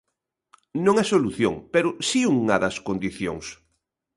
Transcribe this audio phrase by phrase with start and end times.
[0.85, 3.45] Non a solución, pero si unha das condicións.